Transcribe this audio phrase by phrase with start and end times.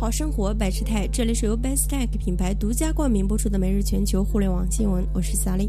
[0.00, 5.68] 好生活百事泰，这里是由 Bestech 品牌独家冠名播出的每日全球互联网新闻，我是萨利。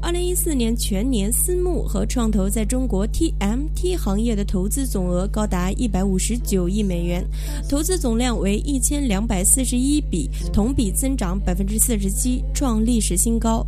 [0.00, 7.22] 二零一四年全年，私募和创投在中国 TMT 行业的投资总额高达一百五十九亿美元，
[7.68, 13.62] 投资总量为一千两百四十一笔，同比增长百分之四十七，创历史新高。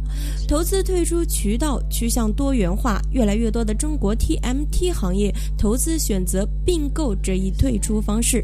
[0.48, 8.42] 投资退出渠道趋向多元化，越来越多的中国 TMT 行业投资选择并购这一退出方式。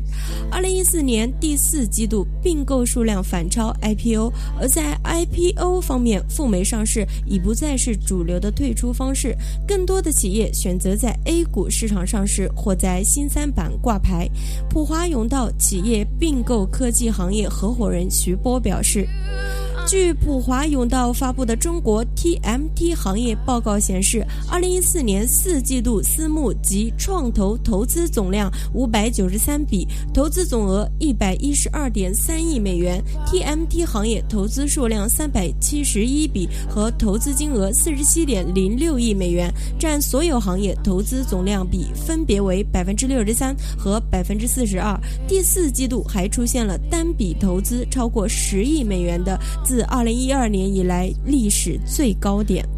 [0.51, 1.33] 二零一四年。
[1.41, 14.29] 第四季度并购数量反超 IPO，而在 IPO 方面，赴美上市已不再是主流的退出方式，更多的企业选择在 A 股市场上市或在新三板挂牌。
[14.69, 19.09] 普华永道企业并购科技行业合伙人徐波表示。
[19.88, 45.01] 据普华永道发布的中国 TMT 行业报告显示，二零一四年四季度私募及创投投资总量五百九十三笔，投资总额一百一十二点三亿美元；TMT 行业投资数量三百七十一笔和投资金额四十七点零六亿美元，占所有行业投资总量比分别为百分之六十三和百分之四十二。
[45.26, 49.77] 第四季度还出现了单笔投资超过十亿美元的自。
[49.79, 52.68] 自二零一二年以来历史最高点。